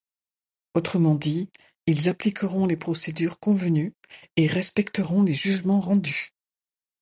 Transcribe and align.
Autrement 0.73 1.13
dit, 1.13 1.51
ils 1.85 2.09
appliqueront 2.09 2.65
les 2.65 2.75
procédures 2.75 3.37
convenues 3.39 3.93
et 4.35 4.47
respecteront 4.47 5.21
les 5.21 5.35
jugements 5.35 5.79
rendus. 5.79 6.33